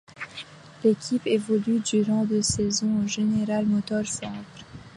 L'équipe 0.83 1.27
évolue 1.27 1.79
durant 1.79 2.25
deux 2.25 2.41
saisons 2.41 3.03
au 3.03 3.07
General 3.07 3.63
Motors 3.67 4.07
Centre. 4.07 4.65